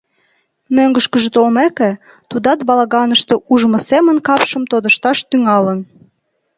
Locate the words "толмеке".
1.35-1.91